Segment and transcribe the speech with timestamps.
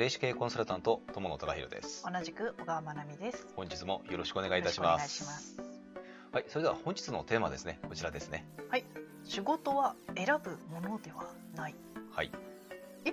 [0.00, 2.06] 霊視系コンサルタント友野隆弘です。
[2.10, 3.46] 同じく小川真奈美です。
[3.54, 5.60] 本日もよろしくお願いいたします。
[6.32, 7.78] はいそれでは本日のテーマですね。
[7.86, 8.46] こちらですね。
[8.70, 8.84] はい。
[9.24, 11.74] 仕事は選ぶものではない。
[12.12, 12.32] はい。
[13.04, 13.12] え？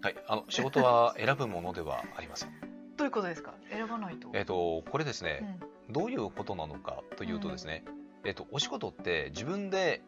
[0.00, 0.14] はい。
[0.28, 2.50] あの仕事は選ぶものではありません。
[2.96, 3.52] どういうことですか？
[3.68, 4.30] 選ばないと。
[4.34, 5.92] えっとこれですうね、ん。
[5.92, 7.84] どういうことなのかというとですね、
[8.22, 10.02] えっとお仕事って自分で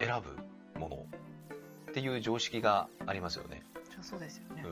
[0.00, 0.22] 選
[0.74, 1.06] ぶもの
[1.90, 3.64] っていう常識がありますよね
[4.02, 4.64] そうですよね。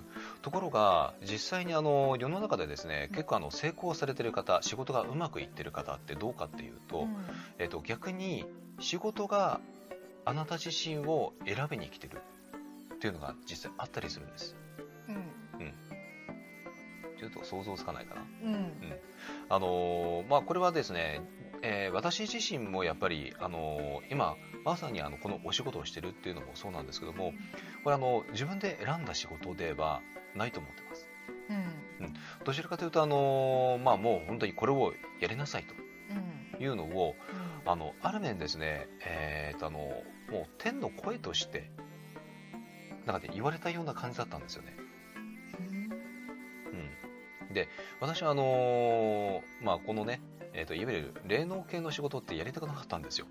[0.42, 3.14] ところが実際にあの世の中でですねうん。
[3.14, 7.16] 結構あの成功されてる方仕事がうまくいってる方ってどうかっていうと、うん。
[7.58, 8.46] えっと、逆に
[8.80, 9.60] 仕事が
[10.24, 12.22] あなた自身を選びに来てる
[12.94, 14.56] っていうのが実際あったりするんです。
[17.20, 18.22] ちょっと想像つかないかな。
[18.42, 18.54] うん。
[18.54, 18.72] うん。
[19.50, 21.20] あのーまあこれはですね、
[21.62, 27.32] えー私自身もやっぱり、あのー今まさにあのこのお仕事をしてるっていうのもそうなんですけども
[27.84, 30.02] これあの自分で選んだ仕事では
[30.34, 31.08] ないと思ってます
[31.50, 32.14] うん。
[32.44, 36.58] どちらかというと、あのーまあもう本当にこれをやりなさいうん。
[36.58, 37.14] というのを
[37.66, 41.70] あのある面ですね、えーとあのもう天の声として
[43.06, 44.76] なんかね言われたような感じだったんですよね。
[47.48, 47.68] うん、で
[48.00, 50.20] 私はあのーまあこのね、
[50.52, 53.26] えー、といわゆる霊能系の仕事ってやりたくなかったんですよ。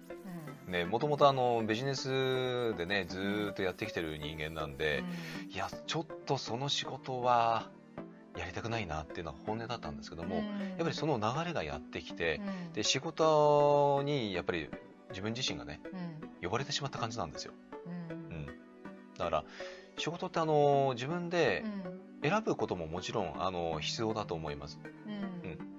[0.67, 0.71] うん。
[0.71, 5.03] ね、もともとあのビジネスでねずーっとやってきてる人間なんで、
[5.49, 7.69] いやちょっとその仕事は
[8.37, 10.45] やりたくないなっていうのは本音だったんですけども、やっ
[10.79, 14.69] ぱりその流れがやってきて、うんで仕事にやっぱり
[15.09, 15.81] 自分自身がね
[16.41, 16.47] うん。
[16.47, 17.53] 呼ばれてしまった感じなんですよ、
[17.85, 18.35] うん。
[18.35, 18.45] うん、
[19.17, 19.43] だから
[19.97, 21.99] 仕事ってあの自分でうん。
[22.21, 24.77] 選ぶことももちろんあの必要だと思います、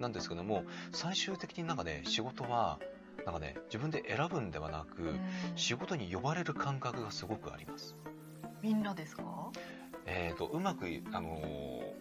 [0.00, 2.78] なんですけども最終的になんかね仕事は
[3.24, 5.20] なんかね自分で選ぶんではなく、うん。
[5.56, 7.96] 仕事に呼ばれる感覚がすごくあります。
[8.62, 9.50] みんなですか？
[10.06, 12.00] えー、とうまく、あのー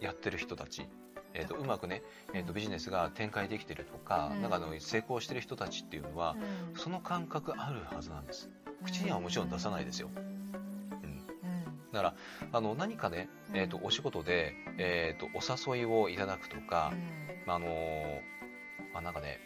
[0.00, 0.86] やってる人たち、
[1.34, 4.42] えー、とうまくね、えー、とビジネスが展開できてるとか,、うん。
[4.42, 6.36] なんかあの成功してる人たちっていうのは、
[6.72, 6.78] うん。
[6.78, 8.48] その感覚あるはずなんです。
[8.84, 10.08] 口にはもちろん出さないですよ。
[12.02, 12.14] だか
[12.50, 16.92] らあの何かね、えー、とお仕事で、えー、とお誘いをいただくとか、
[17.44, 18.20] まああのー
[18.92, 19.40] まあ、なんかね、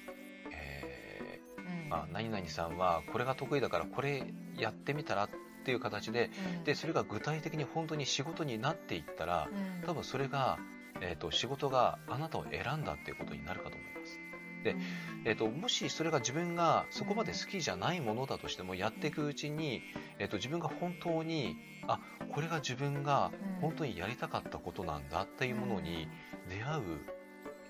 [0.53, 1.65] えうん。
[1.65, 4.25] ーまあ、何々さんはこれが得意だからこれ
[4.59, 5.31] やってみたらっ
[5.65, 6.65] ていう形でうん。
[6.65, 9.87] でそれが具体的に本当に仕事になっていったらうん。
[9.87, 10.59] 多分それが、
[11.01, 14.19] えー、と仕事があなたを選んだっていうことになるかと思います。
[14.63, 14.77] で
[15.25, 19.83] えー、ともしそれが自分がそこまで好きじゃないものだとしてもやっていくうちに、
[20.21, 21.57] えー、と自分が本当に
[21.88, 21.98] あ
[22.32, 26.09] これが自分が本当にやりたかったことなんだっていうものに
[26.48, 26.82] 出会う、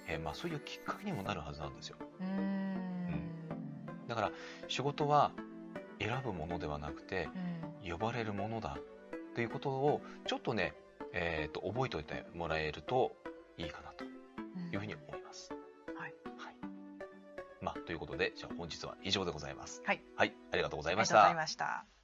[0.08, 1.96] えーまあ、そういうきっかけにもなるはずなんですよ。
[2.20, 2.78] うん。
[4.08, 4.32] だから
[4.68, 5.32] 仕事は
[5.98, 7.28] 選ぶものではなくて
[7.84, 7.92] うん。
[7.92, 8.78] 呼ばれるものだ
[9.34, 10.74] ということをちょっとね、
[11.12, 13.16] えー、と覚えておいてもらえると
[13.58, 15.50] いいかなというふうに思います。
[15.98, 16.14] はい。
[16.38, 16.54] はい
[17.60, 19.82] まあ、ということでじゃあ本日は以上でございます。
[19.84, 21.42] はい、はい、ありがとうございありましたがとうござい。
[21.42, 22.01] ました。